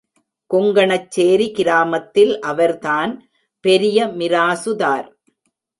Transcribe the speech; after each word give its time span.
கொங்கணச்சேரி 0.53 1.51
கிராமத்தில் 1.51 2.39
அவர்தான் 2.39 3.13
பெரிய 3.65 4.07
மிராசுதார். 4.19 5.07